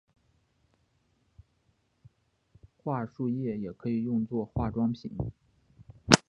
[2.83, 5.15] 桦树液也可用做化妆品。